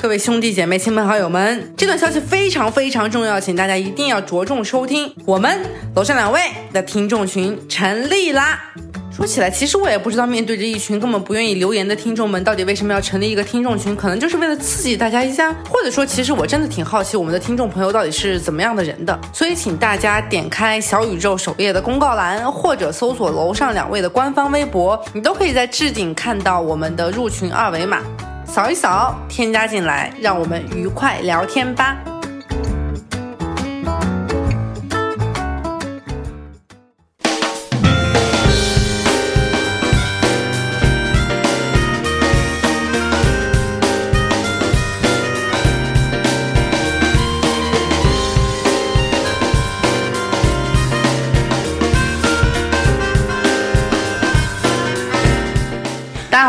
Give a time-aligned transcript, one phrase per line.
[0.00, 5.12] 各位兄弟姐妹、亲朋好友们，这段消息非常非常重要，请大家一定要着重收听。
[5.26, 5.58] 我们
[5.96, 6.40] 楼上两位
[6.72, 8.62] 的听众群成立啦！
[9.10, 13.96] 说起来，其实我也不知道，面对着一群根本不愿意留言的听众们，到底为什么要成立一个听众群？
[13.96, 19.18] 可能就是为了刺激大家一下，或者说，其实我真的挺好奇我们的听众朋友到底是怎么样的人的。
[19.34, 28.00] 所以，请大家点开小宇宙首页的公告栏，或者搜索楼上两位的官方微博，你都可以在置顶看到我们的入群二维码。
[28.58, 31.96] 扫一扫，添加进来，让我们愉快聊天吧。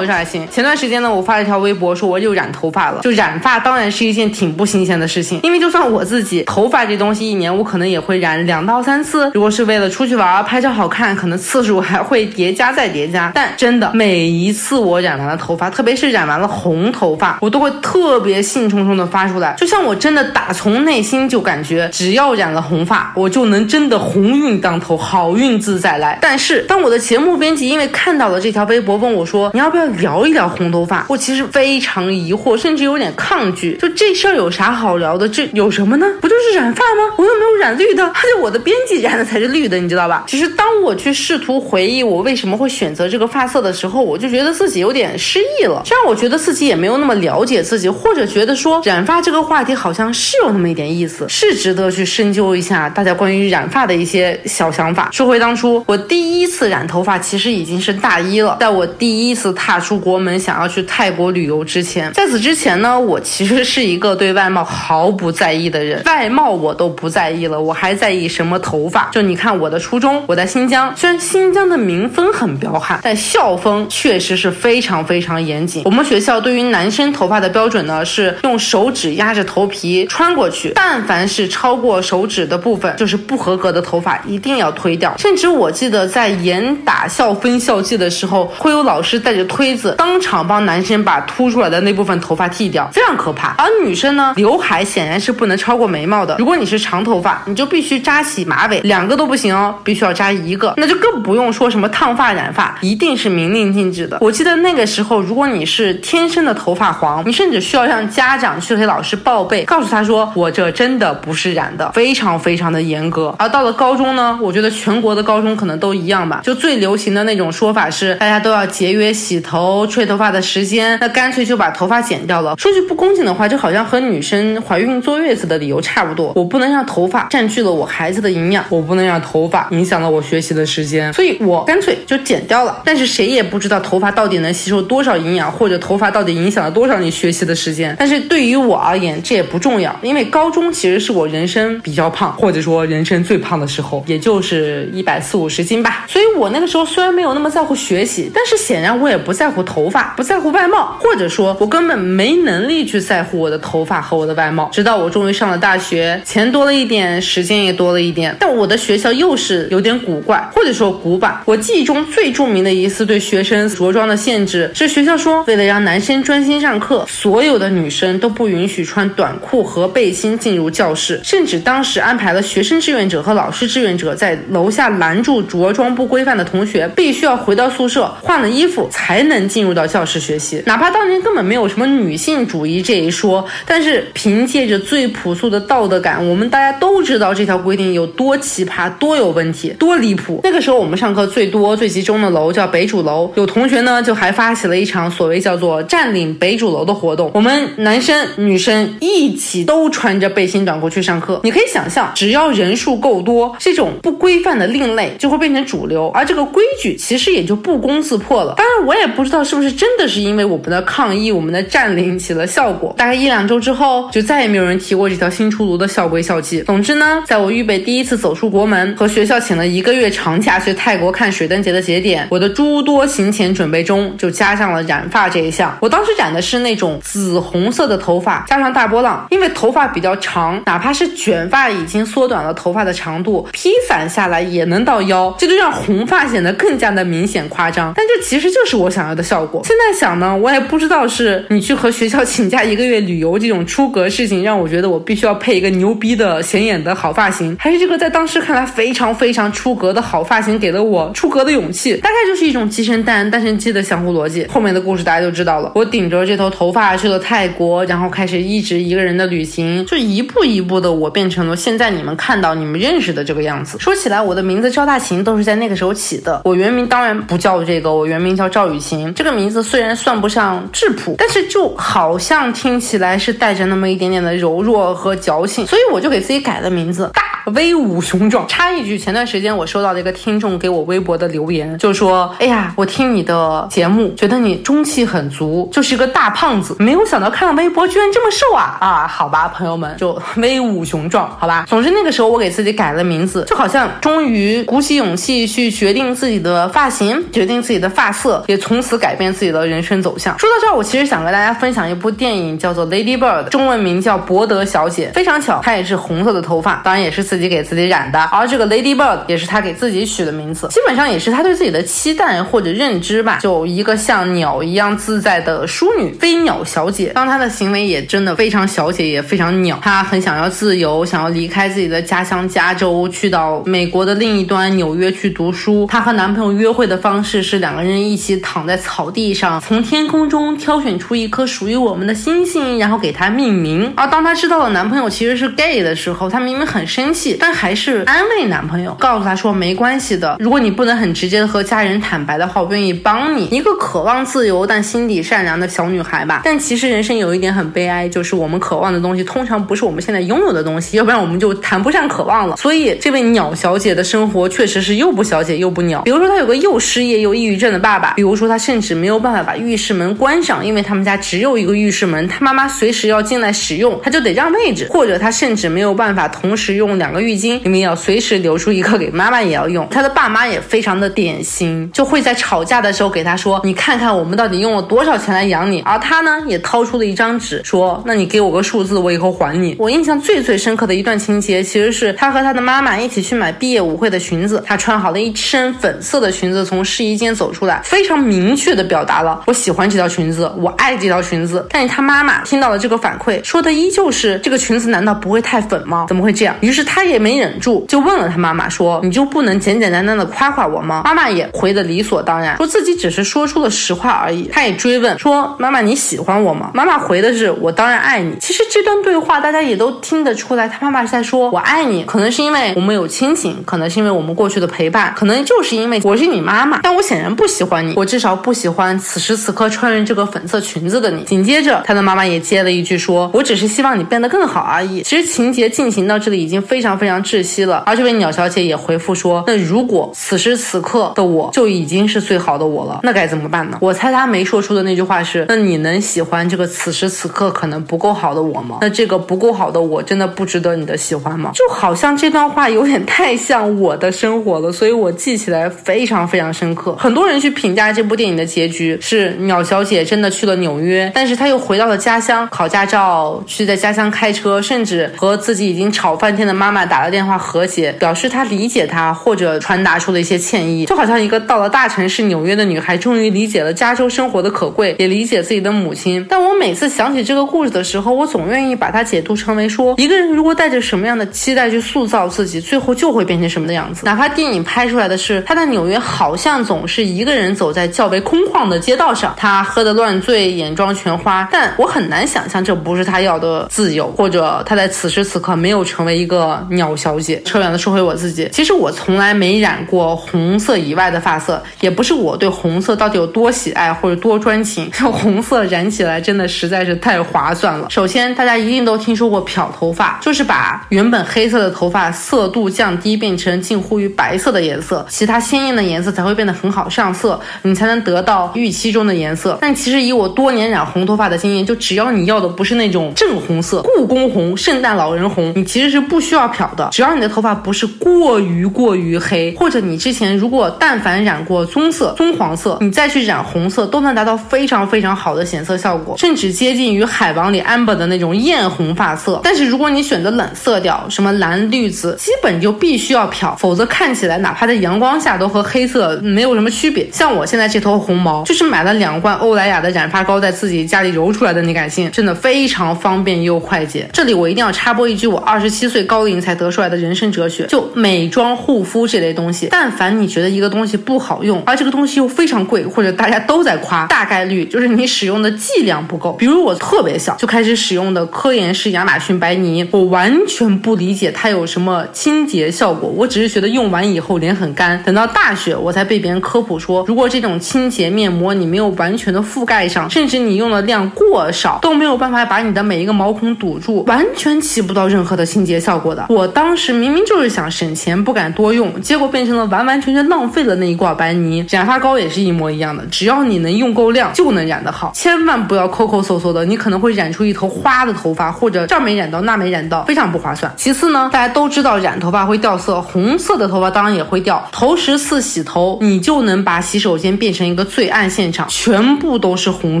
[0.00, 0.48] 大家好，我是海星。
[0.50, 3.02] 前段时间呢，我发了一条微博，说我又染头发了。
[3.02, 9.30] 就染发当然是一件挺不新鲜的事情，因为就算我自己头发这东西，一年我可能也会染两到三次。
[9.34, 13.30] 如果是为了出去玩拍照好看，可能次数还会叠加再叠加。
[13.34, 26.18] 但真的每一次我染完了头发，特别是染完了红头发，我都会特别兴冲冲的发出来，就像我真的打从内心就感觉，只要染了红发，我就能真的鸿运当头，好运自在来。
[26.22, 29.50] 但是当我的节目编辑因为看到了这条微博，问我说。
[29.52, 31.06] 你要不要聊一聊红头发？
[31.08, 33.76] 我其实非常疑惑，甚至有点抗拒。
[33.76, 35.28] 就这事儿有啥好聊的？
[35.28, 36.06] 这有什么呢？
[36.20, 37.14] 不就是染发吗？
[37.16, 40.24] 我又没有染绿的，而且我的编辑染的才是绿的，你知道吧？
[40.26, 45.82] 其实当我去试图回忆我为什么会选择这个发色的时候，我就觉得自己有点失忆了。
[45.84, 55.10] 这让我觉得自己也没有那么了解自己，或者觉得说染发这个话题好像是有那么一点意思，是值得去深究一下大家关于染发的一些小想法。
[55.12, 59.50] 说回当初，我第一次染头发其实已经是大一了，在我第一次。
[59.60, 69.08] 踏出国门，想要去泰国旅游之前，在此之前呢，我其实是一个对外貌毫不在意的人，外貌我都不在意了，我还在意什么头发？
[69.12, 75.82] 就你看我的初中，我在新疆，虽然新疆的民风很彪悍，但校风确实是非常非常严谨。
[75.84, 85.14] 我们学校对于男生头发的标准呢，是用手指压着头皮穿过去，但凡是超过手指的部分，就是不合格的头发，一定要推掉。
[85.18, 89.40] 甚至我记得在严打校风校纪的时候，会有老师带着。
[89.50, 93.54] 推子当场帮男生把凸出来的那部分头发剃掉，非常可怕。
[93.58, 96.36] 而女生呢，刘海显然是不能超过眉毛的。
[96.38, 100.72] 如果你是长头发，你就必须扎起马尾，两个都不行哦，必须要扎一个。
[100.76, 104.18] 那就更不用说什么烫发、染发，一定是明令禁止的。
[104.20, 113.34] 我记得那个时候，如果你是天生的头发黄，你甚至需要让家长去给老师报备，告诉他说我这真的不是染的，非常非常的严格。
[113.38, 119.40] 而到了高中呢，我觉得全国的高中可能都一样吧，就最流行的那种说法是，大家都要节约洗。
[119.40, 122.54] 头吹头发的时间，那干脆就把头发剪掉了。
[122.56, 126.32] 说句不恭敬的话，就好像和女生怀孕坐月子的理由差不多。
[126.36, 132.82] 我不能让头发占据了我孩子的营养，我不能让头发影响了我学习的时间，所以我干脆就剪掉了。
[132.84, 137.96] 但是谁也不知道头发到底能吸收多少营养，或者头发到底影响了多少你学习的时间。
[137.98, 146.04] 但是对于我而言，这也不重要，因为高中其实是我人生比较胖，或者说人生最胖的时候，也就是一百四五十斤吧。
[146.06, 149.30] 所以我那个时候虽然没有那么在乎学习，但是显然我也不。
[149.40, 154.68] 在乎头发，不在乎外貌，或者说，我根本没能力去在乎我的头发和我的外貌。
[154.70, 161.40] 直到我终于上了大学，钱多了一点，时间也多了一点，但我的学校又是有点古怪，或者说古板。
[161.46, 179.00] 我记忆中最著名的一次对学生着装的限制，是学校说，为了让男生专心上课，所有的女生都不允许穿短裤和背心进入教室，甚至当时安排了学生志愿者和老师志愿者在楼下拦住着装不规范的同学，必须要回到宿舍换了衣服才。
[179.10, 190.40] 才能进入到教室学习，哪怕当年根本没有什么女性主义这一说，但是凭借着最朴素的道德感，我们大家都知道这条规定有多奇葩、多有问题、多离谱。
[190.42, 201.40] 那个时候我们上课最多、最集中的楼叫北主楼，有同学呢就还发起了一场所谓叫做“占领北主楼”的活动，我们男生女生一起都穿着背心短裤去上课。
[201.44, 208.54] 你可以想象，只要人数够多，这种不规范的另类就会变成主流，而这个规矩其实也就不攻自破了。
[208.56, 209.10] 当然，我也。
[209.20, 212.94] 不知道是不是真的是因为我们的抗议、我们的占领起了效果。
[212.96, 216.62] 大概一两周之后，就再也没有人提过这条新出炉的校规校纪。
[216.62, 225.76] 总之呢，在我预备第一次走出国门和学校请了一个月长假去泰国看水灯节的节点，我的诸多行前准备中就加上了染发这一项。
[225.82, 237.92] 我当时染的是那种紫红色的头发，加上大波浪，因为头发比较长，哪怕是卷发已经缩短了头发的长度，披散下来也能到腰，这就让红发显得更加的明显夸张。
[237.94, 239.09] 但这其实就是我想。
[239.14, 239.62] 的效果。
[239.64, 251.96] 现在想呢，我也不知道是你去和学校请假一个月旅游这种出格事情，让我觉得我必须要配一个牛逼的显眼的好发型，还是这个在当时看来非常非常出格的好发型给了我出格的勇气。
[251.96, 254.46] 大概就是一种鸡生蛋，蛋生鸡的相互逻辑。
[254.48, 255.72] 后面的故事大家就知道了。
[255.74, 263.78] 我顶着这头头发去了泰国，然后开始一直一个人的旅行，就一步一步的我变成了现在你们看到、你们认识的这个样子。
[263.78, 266.40] 说起来，我的名字赵大琴都是在那个时候起的。
[266.44, 268.99] 我原名当然不叫这个，我原名叫赵雨晴。
[269.14, 277.10] 这个名字虽然算不上质朴，但是就好像听起来是带着那么一点点的柔弱和矫情，所以我就给自己改了名字。
[277.54, 278.46] 威武雄壮。
[278.48, 291.66] 插一句，前段时间我收到了一个听众给我微博的留言，就说：“哎呀，我听你的节目，觉得你中气很足，就是一个大胖子，没有想到看到微博居然这么瘦啊！”啊，好吧，朋友们，就 威武雄壮，好吧。
[291.68, 300.38] 总之那个时候我给自己改了名字，就好像终于鼓起勇气去决定自己的发型，决定自己的发色，也从此改变自己的人生走向。
[300.38, 305.08] 说到这儿，我其实想跟大家分享一部电影，叫做《Lady Bird》，中文名叫《博德小姐》。
[305.12, 308.20] 非常巧，她也是红色的头发，当然也是自己己给自己染的。
[308.30, 313.38] 而这个 Lady Bird 也是她给自己取的名字，基本上也是她对自己的期待或者认知吧。
[313.42, 317.12] 就一个像鸟一样自在的淑女，飞鸟小姐。
[317.14, 319.78] 当她的行为也真的非常小姐，也非常鸟。
[319.82, 325.86] 她很想要自由，想要离开自己的家乡加州，去到美国的另一端纽约去读书。
[325.90, 333.92] 她和男朋友约会的方式是两个人一起躺在草地上，从天空中挑选出一颗属于我们的星星，然后给它命名。
[333.96, 340.36] 而当她知道了男朋友其实是 gay 的时候，她明明很生气，但还是安慰男朋友，告诉他说没关系的。
[340.40, 343.46] 如果你不能很直接的和家人坦白的话，我愿意帮你。
[343.50, 346.42] 一个渴望自由但心底善良的小女孩吧。
[346.44, 352.56] 但其实人生有一点很悲哀，就是我们渴望的东西通常不是我们现在拥有的东西，要不然我们就谈不上渴望了。
[352.56, 356.02] 所以这位鸟小姐的生活确实是又不小姐又不鸟。
[356.02, 364.86] 比如说她有个又失业又抑郁症的爸爸，比如说她甚至没有办法把浴室门关上，因为他们家只有一个浴室门，她妈妈随时要进来使用，她就得让位置。
[364.90, 369.84] 或者她甚至没有办法同时用两两个浴巾，明明要随时留出一个给妈妈也要用。
[369.90, 391.66] 她的爸妈也非常的典型，就会在吵架的时候给她说：“你看看我们到底用了多少钱来养你。”而她呢，也掏出了一张纸说：“那你给我个数字，我以后还你。”我印象最最深刻的一段情节，其实是她和她的妈妈一起去买毕业舞会的裙子，她穿好了一身粉色的裙子，从试衣间走出来，非常明确的表达了我喜欢这条裙子，我爱这条裙子。
[391.70, 396.06] 但是她妈妈听到了这个反馈，说的依旧是这个裙子难道不会太粉吗？
[396.08, 396.54] 怎么会这样？
[396.60, 404.42] 于是他也没忍住，就问了他妈妈说：“你就不能简简单单的夸夸我吗？”妈妈也回的理所当然，说自己只是说出了实话而已。
[404.52, 416.80] 她也追问说：“妈妈你喜欢我吗？”妈妈回的是：“我当然爱你。”其实这段对话大家也都听得出来，他妈妈是在说：“我爱你。”可能是因为我们有亲情，可能是因为我们过去的陪伴，可能就是因为我是你妈妈。
[416.82, 421.22] 但我显然不喜欢你，我至少不喜欢此时此刻穿着这个粉色裙子的你。
[421.22, 427.82] 紧接着，他的妈妈也接了一句说：“我只是希望你变得更好而已。”其实情节进行到这里已经非常非常窒息了。
[427.86, 438.78] 而这位鸟小姐也回复说：“那如果此时此刻的我就已经是最好的我了，那该怎么办呢？”我猜她没说出的那句话是：“那你能喜欢这个此时此刻可能不够好的我吗？
[438.80, 446.94] 那这个不够好的我真的不值得你的喜欢吗？”就好像这段话有点太像我的生活了，所以我记起来非常非常深刻。
[446.96, 460.86] 很多人去评价这部电影的结局是鸟小姐真的去了纽约，但是她又回到了家乡考驾照，去在家乡开车，甚至和自己已经吵翻天的妈妈打了电话和解，表示他理解她，或者传达出了一些歉意。
[460.86, 466.24] 就好像一个到了大城市纽约的女孩，终于理解了加州生活的可贵，也理解自己的母亲。
[466.28, 474.04] 但我每次想起这个故事的时候，我总愿意把它解读成为说，一个人如果带着什么样的期待去塑造自己，最后就会变成什么的样子。
[474.04, 487.40] 哪怕电影拍出来的是他在纽约好像总是一个人走在较为空旷的街道上，他喝得乱醉，眼妆全花，但我很难想象这不是他要的自由，或者他在此时此刻没有成为一个鸟小姐。
[487.44, 497.88] 扯远了，说回我自己，其实我从来没染过红色以外的发色，也不是我对红色到底有多喜爱或者多专情， 红色染起来真的实在是太划算了。
[497.90, 509.58] 首先，大家一定都听说过漂头发，就是把原本黑色的头发色度降低，变成近乎于白色的颜色，其他鲜艳的颜色才会变得很好上色，你才能得到预期中的颜色。
[509.60, 516.88] 但其实以我多年染红头发的经验，就只要你要的不是那种正红色、故宫红、圣诞老人红，你其实是不需要漂漂的。
[516.92, 529.40] 只要你的头发不是过于过于黑，或者你之前如果但凡染过棕色、棕黄色，你再去染红色，都能达到非常非常好的显色效果，甚至接近于海王里 amber 的那种艳红发色。
[529.42, 537.08] 但是如果你选择冷色调，什么蓝、绿、紫，基本就必须要漂，否则看起来哪怕在阳光下都和黑色没有什么区别。
[537.10, 542.10] 像我现在这头红毛，就是买了两罐欧莱雅的染发膏，在自己家里揉出来的，你敢信？
[542.10, 544.08] 真的非常方便又快捷。
[544.12, 556.32] 这里我一定要插播一句，我二十七岁高龄才才得出来的人生哲学：就美妆护肤这类东西，但凡你觉得一个东西不好用，而这个东西又非常贵，或者大家都在夸，大概率就是你使用的剂量不够。
[556.32, 565.00] 比如我特别小就开始使用的科颜氏亚马逊白泥，我完全不理解它有什么清洁效果，我只是觉得用完以后脸很干。
[565.04, 576.26] 等到大学，我才被别人科普说，如果这种清洁面膜你没有完全的覆盖上，甚至你用的量过少，都没有办法把你的每一个毛孔堵住，完全起不到任何的清洁效果的。
[576.28, 581.62] 我我当时明明就是想省钱，不敢多用，结果变成了完完全全浪费了那一罐白泥。
[581.68, 585.12] 染发膏也是一模一样的，只要你能用够量，就能染得好。
[585.14, 590.72] 千万不要抠抠搜搜的，你可能会染出一头花的头发，或者这儿没染到，那没染到，非常不划算。
[590.78, 594.66] 其次呢，大家都知道染头发会掉色，红色的头发当然也会掉。
[594.72, 600.00] 头十次洗头，你就能把洗手间变成一个罪案现场，全部都是洪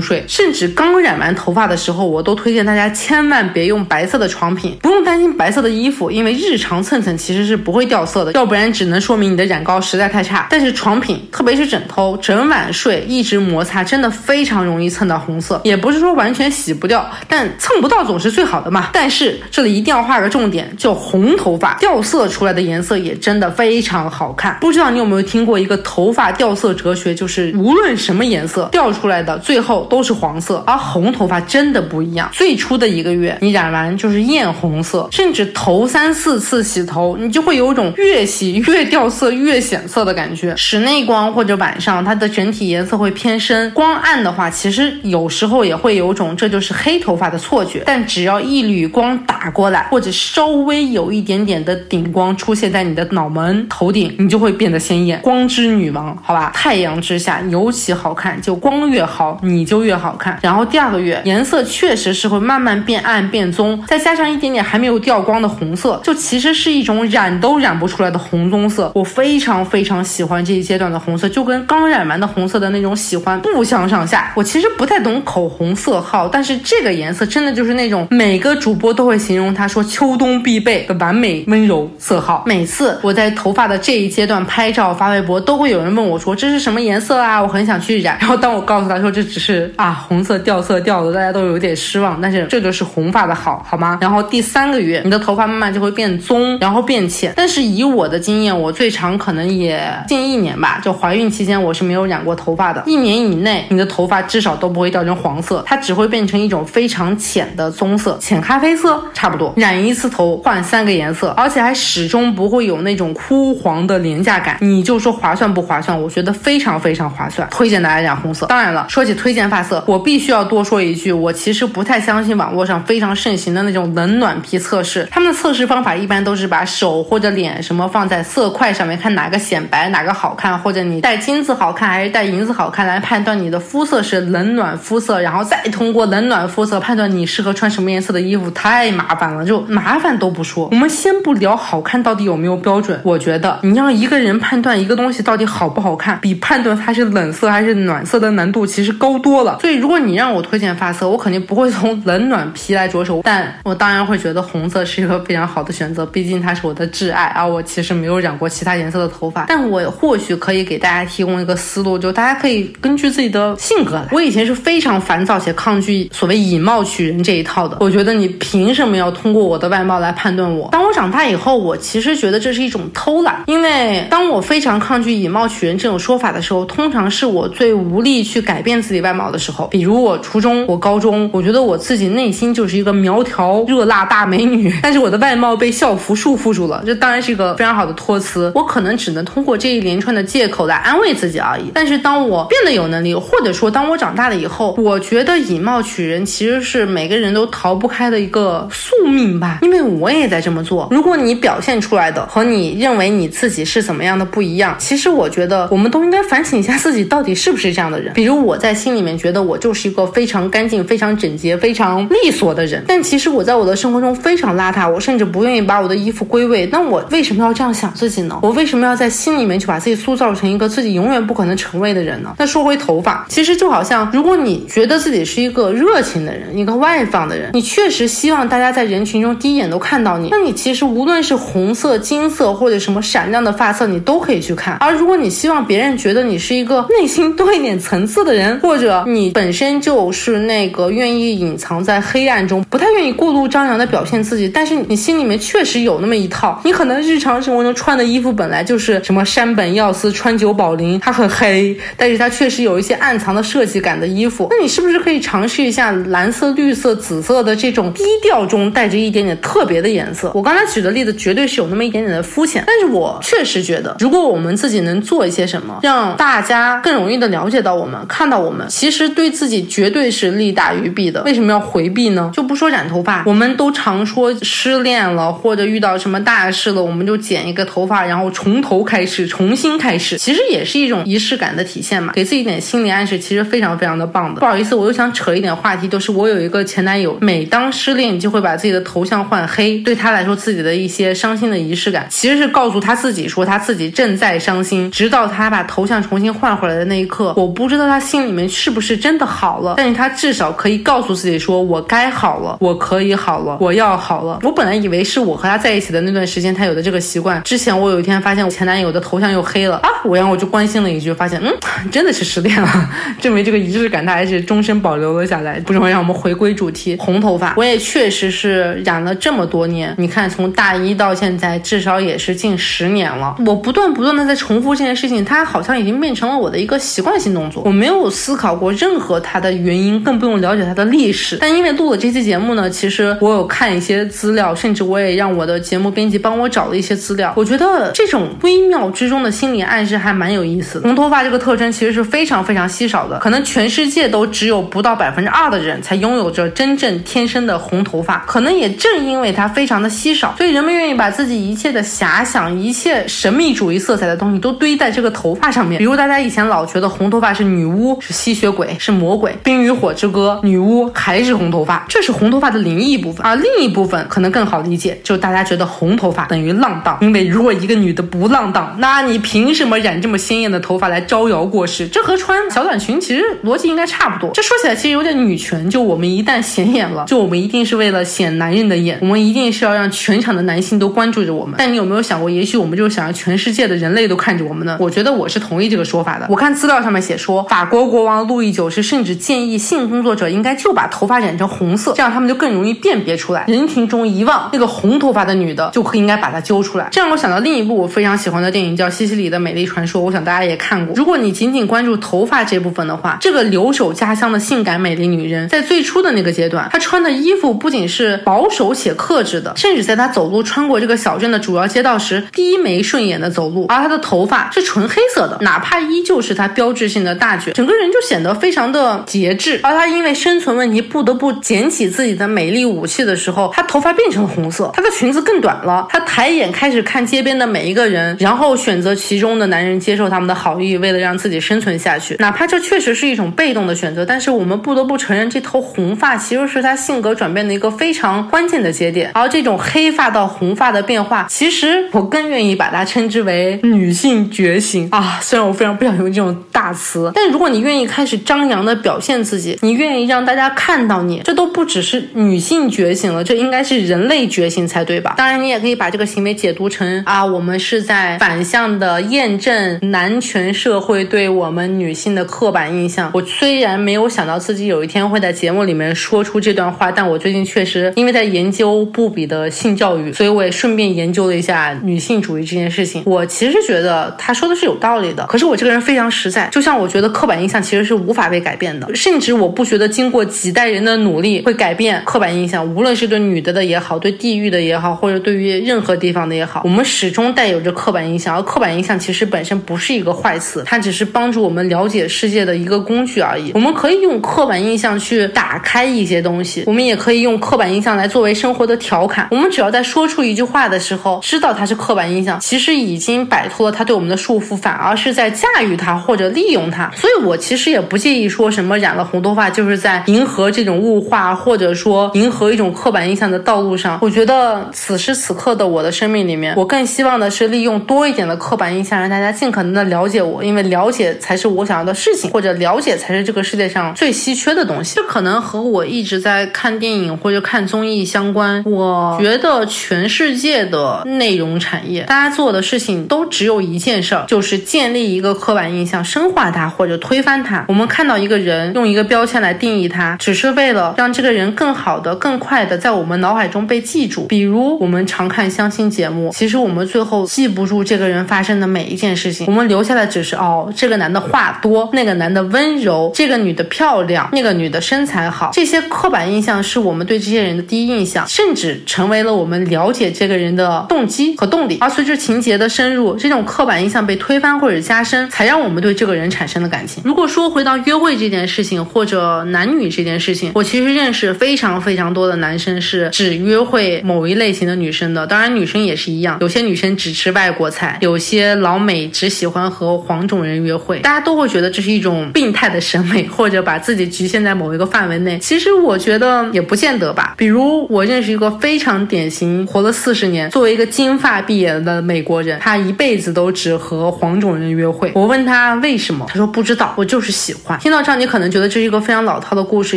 [0.00, 0.24] 水。
[0.26, 10.46] 甚至刚染完头发的时候，我都推荐大家千万别用白色的床品，不用担心白色的衣服，因为日常蹭蹭其实是不会掉色的，要不然只能说明你的染膏实在太差。
[10.50, 15.58] 但是床品，特别是枕头，整晚睡一直摩擦，真的非常容易蹭到红色。
[15.64, 18.90] 也不是说完全洗不掉，但蹭不到总是最好的嘛。
[18.92, 24.58] 但是这里一定要画个重点，就红头发掉色出来的颜色也真的非常好看。
[24.60, 30.62] 不知道你有没有听过一个头发掉色哲学，就是无论什么颜色掉出来的，最后都是黄色。
[30.66, 40.54] 而红头发真的不一样，最初的一个月你染完就是艳红色，甚至头三四次洗头，你就会有种越洗越掉色、越显色的感觉。
[40.56, 47.82] 室内光或者晚上，它的整体颜色会偏深；光暗的话，其实有时候也会有种这就是黑头发的错觉。
[47.86, 56.50] 但只要一缕光打过来，或者稍微有一点点的顶光出现在你的脑门、头顶，你就会变得鲜艳，光之女王，好吧？
[56.54, 60.38] 太阳之下尤其好看，就光越好，你就越好看。
[60.42, 68.90] 然后第二个月颜色确实是会慢慢变暗变棕，再加上一点点还没有掉光的红色就其实是一种染都染不出来的红棕色。
[68.94, 74.32] 我非常非常喜欢这一阶段的红色，就跟刚染完的红色的那种喜欢不相上下。
[74.36, 82.44] 我其实不太懂口红色号，但是这个颜色真的就是那种每个主播都会形容它说秋冬必备的完美温柔色号。
[82.46, 87.40] 每次我在头发的这一阶段拍照发微博，都会有人问我说这是什么颜色啊？
[87.40, 88.16] 我很想去染。
[88.20, 92.20] 然后当我告诉他说这只是啊红色掉色掉的，大家都有点失望。
[92.20, 93.98] 但是这就是红发的好，好吗？
[94.00, 97.32] 然后第三个月你的头发慢慢就会变棕，然后变浅。
[97.36, 102.82] 但是以我的经验，我最长可能也近一年吧，就怀孕期间我是没有染过头发的。
[102.86, 109.52] 一年以内，你的头发至少都不会掉成黄色，它只会变成一种非常浅的棕色、浅咖啡色，差不多。
[109.56, 114.56] 染一次头换三个颜色，而且还始终不会有那种枯黄的廉价感。
[114.60, 116.00] 你就说划算不划算？
[116.00, 118.46] 我觉得非常非常划算，推荐大家染红色。
[118.46, 125.06] 当然了，说起推荐发色，我必须要多说一句，我其实不太相信网络上非常盛行的那种冷暖皮测试。
[125.10, 139.44] 他们的测试方法一般都是把手或者脸什么放在色块上面，看哪个显白，哪个好看，或者你戴金子好看还是戴银子好看，来判断你的肤色是冷暖肤色，然后再通过冷暖肤色判断你适合穿什么颜色的衣服，太麻烦了。
[139.44, 149.58] 就麻烦都不说，我们先不聊好看到底有没有标准，我觉得你让一个人判断一个东西到底好不好看，比判断它是冷色还是暖色的难度其实高多了。
[149.60, 157.26] 所以如果你让我推荐发色，我肯定不会从冷暖皮来着手，但我当然会觉得红色是一个非常好的选择，毕竟它是我的挚爱。
[157.26, 164.06] 而我其实没有染过其他颜色的头发，但我或许可以给大家提供一个思路，就大家可以根据自己的性格来。
[164.10, 170.68] 我以前是非常烦躁且抗拒所谓以貌取人这一套的，我觉得你凭什么要通过我的外貌来判断我？
[170.72, 179.68] 当我长大以后，我其实觉得这是一种偷懒，因为当我非常抗拒以貌取人这种说法的时候，通常是我最无力去改变自己外貌的时候。
[179.68, 188.50] 比如我初中、我高中，我觉得我自己内心就是一个苗条、热辣大美女， 但是我的外貌被校服束缚住了，这当然是一个非常好的托词。
[188.54, 191.70] 我可能只能通过这一连串的借口来安慰自己而已。
[191.74, 200.88] 但是当我变得有能力，或者说当我长大了以后，我觉得以貌取人其实是每个人都逃不开的一个宿命吧，因为我也在这么做。
[200.90, 208.14] 如果你表现出来的和你认为你自己是怎么样的不一样，其实我觉得我们都应该反省一下自己到底是不是这样的人。
[208.14, 218.38] 比如我在心里面觉得我就是一个非常干净、非常整洁、非常利索的人，但其实我在我的生活中非常邋遢，我甚至不愿愿意把我的衣服归位，那我为什么要这样想自己呢？
[218.42, 222.34] 我为什么要在心里面去把自己塑造成一个自己永远不可能成为的人呢？
[222.38, 234.76] 那说回头发，其实就好像如果你觉得自己是一个热情的人，一个外放的人，你确实希望大家在人群中第一眼都看到你，那你其实无论是红色、金色或者什么闪亮的发色，你都可以去看。
[234.76, 260.32] 而如果你希望别人觉得你是一个内心多一点层次的人，或者你本身就是那个愿意隐藏在黑暗中，不太愿意过度张扬的表现自己，但是你心里面确实有那么一套，你可能日常生活中穿的衣服本来就是什么山本耀司、川久保玲，它很黑，但是它确实有一些暗藏的设计感的衣服，那你是不是可以尝试一下蓝色、绿色、紫色的这种低调中带着一点点特别的颜色？
[260.34, 271.22] 我刚才举的例子绝对是有那么一点点的肤浅，但是我确实觉得，如果我们自己能做一些什么，让大家更容易的了解到我们，看到我们，其实对自己绝对是利大于弊的。
[271.22, 272.30] 为什么要回避呢？
[272.34, 284.40] 就不说染头发，我们都常说失恋了或者遇到什么大事了，我们就剪一个头发，然后从头开始，重新开始，其实也是一种仪式感的体现嘛，给自己一点心理暗示，其实非常非常的棒的。
[284.40, 304.38] 不好意思，我又想扯一点话题，就是我有一个前男友，每当失恋就会把自己的头像换黑，对他来说自己的一些伤心的仪式感，其实是告诉他自己说他自己正在伤心，直到他把头像重新换回来的那一刻，我不知道他心里面是不是真的好了，但是他至少可以告诉自己说，我该好了，我可以好了，我要好了。
[304.42, 307.42] 我本来以为是我和他在一起的那段时间，他有的这个习惯。
[307.42, 311.50] 之前我有一天发现我前男友的头像又黑了啊，我然后我就关心了一句，发现嗯，
[311.90, 312.90] 真的是失恋了，
[313.20, 315.26] 证明这个仪式感他还是终身保留了。
[315.26, 315.60] 下来。
[315.60, 319.14] 不重要，让我们回归主题，红头发，我也确实是染了。
[319.14, 323.36] 这么多年，你看从大一到现在，至少也是近十年了。
[323.46, 327.62] 我不断不断的在重复这件事情，它好像已经变成了我的一个习惯性动作。
[327.64, 331.38] 我没有思考过任何它的原因，更不用了解它的历史。
[331.40, 337.32] 但因为录了这期节目呢，其实我有看一些资料，甚至我也让我的节目编辑帮我找了一些资料。
[337.36, 340.80] 我觉得这种微妙之中的心理暗示还蛮有意思。
[340.80, 348.24] 红头发这个特征其实是非常非常稀少的，可能全世界都只有不到百分之二的人才拥有着真正天生的红头发。
[348.26, 355.78] 可能也正因为它非常的稀少，所以人们愿意把自己一切的遐想、一切神秘主义色彩的东西都堆在这个头发上面。
[355.78, 363.24] 比如大家以前老觉得红头发是女巫、是吸血鬼、是魔鬼，《冰与火之歌》女巫还是红头发，这是红头发的灵异部分。
[363.26, 371.88] 而另一部分可能更好理解，就大家觉得红头发等于浪荡，因为如果一个女的不浪荡，那你凭什么染这么鲜艳的头发来招摇过市？
[371.88, 374.30] 这和穿小短裙其实逻辑应该差不多。
[374.32, 381.56] 这说起来其实有点女权，就我们一旦显眼了，就我们一定是为了显男人的眼，我们一定是要让全场的男性都关注着我们。
[381.58, 384.76] 但你有没有想过，也许我们就是想让全世界的人类都看着我们呢？
[384.80, 386.26] 我觉得我是同意这个说法的。
[386.28, 393.44] 我看资料上面写说，法国国王路易九世甚至建议性工作者应该就把头发染成红色，这样他们就更容易辨别出来。
[393.48, 396.88] 人群中一望那个红红头发的女的，就可应该把她揪出来。
[396.90, 400.94] 这让我想到另一部我非常喜欢的电影，叫《西西里的美丽传说》，我想大家也看过。
[400.96, 413.66] 如果你仅仅关注头发这部分的话，这个留守家乡的性感美丽女人，在最初的那个阶段，她穿的衣服不仅是保守且克制的，甚至在她走路穿过这个小镇的主要街道时，低眉顺眼的走路。
[413.68, 419.60] 而她的头发是纯黑色的，哪怕依旧是她标志性的大卷，整个人就显得非常的节制。
[419.62, 432.16] 而她因为生存问题，不得不捡起自己的美丽武器的时候，她头发变成了红色，她的裙子更短了，她抬眼开始看街边的每一个人，然后选择其中的男人接受他们的好意，为了让自己生存下去。
[432.18, 439.10] 哪怕这确实是一种被动的选择，但是我们不得不承认，这头红发其实是她性格转变的一个非常关键的节点。
[439.14, 445.18] 而这种黑发到红发的变化，其实我更愿意把它称之为女性觉醒啊。
[445.22, 455.14] 虽然我非常不想用这种大词，但如果你愿意开始张扬的表现自己，你愿意让大家看到你，这都不只是女性觉醒了，这应该是人类觉醒才对吧？
[455.16, 463.10] 当然，你也可以把这个行为解读成啊，我们是在反向的验证男权社会对我们女性的刻板印象。
[463.14, 473.02] 我虽然没有想到自己有一天会在节目里面说出这段话，但我最近确实因为在研究布比的性教育，所以我也顺便研究了一下女性主义这件事情。
[473.04, 493.50] 我其实觉得他说的是有道理的，可是我这个人非常实在，就像我觉得刻板印象其实是无法被改变的，甚至我不觉得经过几代人的努力会改变刻板印象，无论是对女的的也好，对地域的也好，或者对于任何地方的也好，我们始终带有着刻板印象，而刻板印象其实本身不是一个坏词，它只是帮助我们了解世界的一个工具而已。
[493.54, 499.26] 我们可以用刻板印象去打开一些东西，我们也可以用刻板印象来作为生活的调侃。
[499.32, 506.90] 我们只要在说出一句话的时候，知道它是刻板印象，其实已经摆脱了它对我们的束缚，反而是在驾驭它或者利用它。
[506.96, 513.98] 所以我其实也不介意说什么染了红头发就是在迎合这种物化，或者说迎合一种刻板印象的道路上。
[514.00, 514.29] 我觉得。
[514.30, 524.94] 得此时此刻的我的生命里面，我更希望的是利用多一点的刻板印象，让大家尽可能的了解我，因为了解才是我想要的事情，或者了解才是这个世界上最稀缺的东西。
[524.94, 528.62] 这可能和我一直在看电影或者看综艺相关。
[528.64, 537.64] 我觉得全世界的内容产业，大家做的事情都只有一件事儿，就是建立一个刻板印象，深化它或者推翻它。
[537.68, 544.19] 我们看到一个人，用一个标签来定义他，只是为了让这个人更好的、更快的在我们脑海中被记住。
[544.28, 555.50] 比如我们常看相亲节目，其实我们最后记不住这个人发生的每一件事情，我们留下的只是哦，这个男的话多，那个男的温柔，这个女的漂亮，那个女的身材好。
[555.52, 561.78] 这些刻板印象是我们对这些人的第一印象，甚至成为了我们了解这个人的动机和动力。
[561.80, 567.02] 而随着情节的深入，这种刻板印象被推翻或者加深，才让我们对这个人产生了感情。
[567.04, 585.38] 如果说回到约会这件事情，或者男女这件事情，我其实认识非常非常多的男生是只约会某一类型的女生的，当然女生也是一样，有些女生只吃外国菜，有些老美只喜欢和黄种人约会，大家都会觉得这是一种病态的审美，或者把自己局限在某一个范围内。
[585.38, 587.34] 其实我觉得也不见得吧。
[587.38, 595.12] 比如我认识一个非常典型，活了四十年，作为一个金发碧眼的美国人，他一辈子都只和黄种人约会。
[595.14, 597.78] 我问他为什么，他说不知道，我就是喜欢。
[597.78, 599.96] 听到这儿，你可能觉得这是一个非常老套的故事，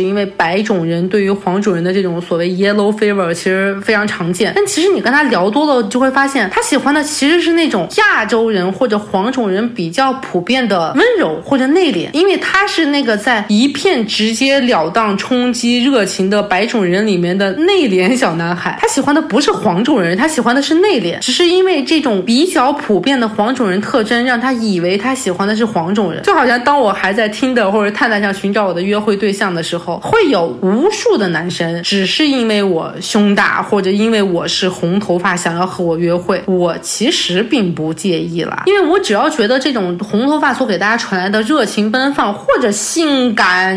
[0.00, 4.52] 因为白种人对于黄种人的这种所谓 yellow fever 其实非常常见。
[4.54, 18.78] 但其实你跟他聊多了，就会发现他喜欢的其实是那种亚洲人或者黄种人比较普遍的温柔或者内敛，因为他是那个在一片直截了当冲击热情的白种人里面的内敛小男孩。
[18.80, 26.22] 他喜欢的不是黄种人，他喜欢的是内敛，只是因为这种比较普遍的黄种人特征，让他以为他喜欢的是黄种人。
[26.22, 43.76] 就好像当我还在听的或者探探上寻找我的约会对象的时候，会有无数的男生只是因为我胸大或者因为我是红头发想要和我约会，我其实并不介意啦，因为我只要觉得这种红头发所给大家传来的热情奔放或者性感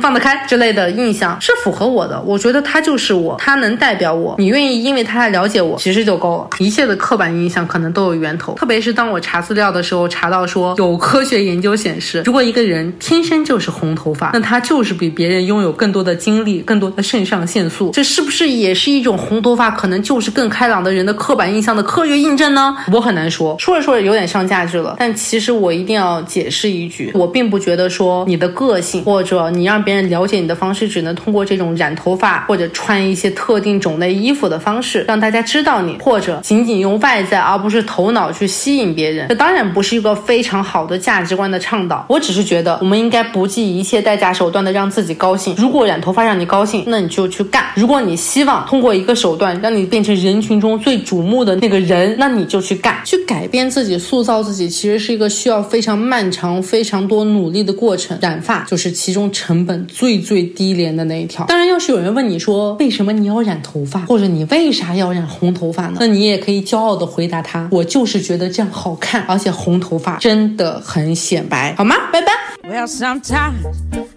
[0.00, 6.48] 放得开之类的印象是符合我的，我觉得他就是我，他能代表我，你愿意因为他来了解我，其实就够了。
[6.58, 22.74] 一切的刻板印象可能都有源头，特别是当我查资料的时候，查到说有科学研究显示，如果一个人天生就是红头发，那他就是比别人拥有更多的精力、更多的肾上腺素，这是不是也是一种红头发可能就是更开朗的人的刻板印象的科学印证呢？
[22.90, 42.06] 我很难说，说着说着有点上价值了，但其实我一定要解释一句，我并不觉得说你的个性或者你让别人了解你的方式，只能通过这种染头发或者穿一些特定种类衣服的方式让大家知道你，或者仅仅用外在而不是头脑去吸引别人，这当然不是一个非常好的价值观的倡导。
[42.08, 45.54] 我只是觉得我们应该不计一切代价手段的让自己高兴。
[45.58, 52.96] 如果染头发让你高兴，那你就去干；如果你希望通过一个手段让你变成人群中最瞩目的那个人，那你就去干。
[53.04, 58.18] 去改变自己、塑造自己，其实是一个需要非常漫长、非常多努力的过程。
[58.20, 61.44] 染发就是其中成本最最低廉的那一条。
[61.46, 65.98] 当然，要是有人问你说为什么你要染头发，或者你为啥要染红头发呢？
[66.00, 71.96] 那你也可以骄傲的回答他：我就是觉得这样好看，而且红头发真的很显白，好吗？
[72.12, 72.28] 拜拜。
[72.66, 73.66] Well, sometimes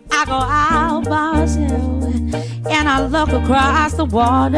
[0.10, 1.97] I go out by myself
[2.70, 4.58] and I look across the water.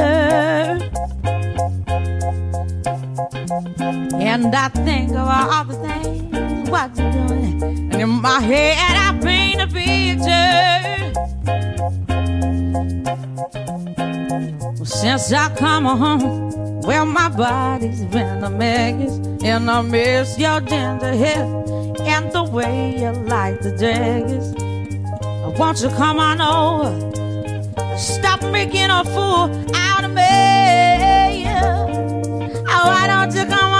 [4.20, 7.64] And I think of all the things what you're doing.
[7.92, 10.80] And in my head, I paint a picture.
[14.86, 19.18] Since I come home, well, my body's been a mess.
[19.44, 21.46] And I miss your ginger hair
[22.02, 24.54] and the way you like the dress.
[25.58, 27.19] Won't you come on over?
[28.00, 31.44] Stop making a fool out of me.
[32.72, 33.79] Oh, why don't you come on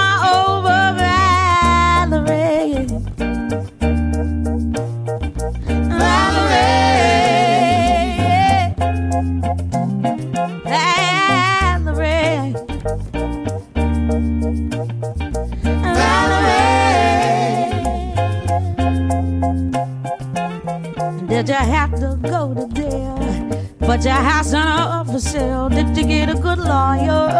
[25.32, 27.30] Did you get a good lawyer?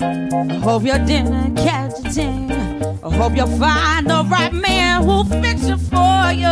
[0.00, 2.50] I hope you didn't catch a thing.
[2.50, 6.48] I hope you find the right man who'll fix it for you.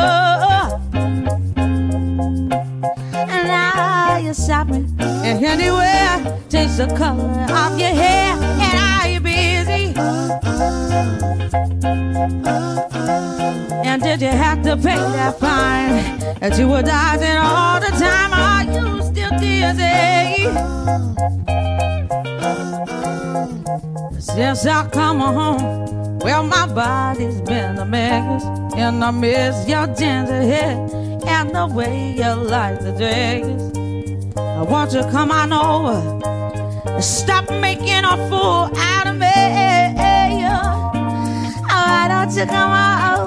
[3.17, 6.41] And now you're shopping and anywhere.
[6.49, 8.37] Change the color of your hair.
[8.37, 9.95] And are you busy?
[13.85, 16.16] And did you have to pay that fine
[16.55, 18.33] you were dodging all the time?
[18.33, 19.83] Are you still easy.
[19.83, 20.47] Eh?
[24.21, 28.45] Since I come home, well, my body's been a mess,
[28.77, 30.77] and I miss your gentle hair
[31.27, 33.45] and the way you like the dress.
[34.37, 35.99] I want you to come on over
[36.93, 39.27] and stop making a fool out of me.
[40.49, 40.91] Oh,
[41.69, 43.26] why don't you come on over,